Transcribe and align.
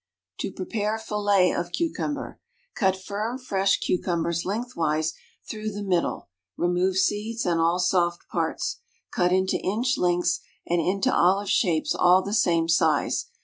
To 0.39 0.51
Prepare 0.51 0.97
Fillets 0.97 1.55
of 1.55 1.71
Cucumber. 1.71 2.39
Cut 2.73 2.95
firm 2.97 3.37
fresh 3.37 3.77
cucumbers 3.77 4.45
lengthwise 4.45 5.13
through 5.47 5.69
the 5.71 5.83
middle, 5.83 6.27
remove 6.57 6.97
seeds 6.97 7.45
and 7.45 7.61
all 7.61 7.77
soft 7.77 8.27
parts, 8.27 8.79
cut 9.11 9.31
into 9.31 9.57
inch 9.59 9.99
lengths 9.99 10.39
and 10.65 10.81
into 10.81 11.13
olive 11.13 11.51
shapes 11.51 11.93
all 11.93 12.23
the 12.23 12.33
same 12.33 12.67
size. 12.67 13.27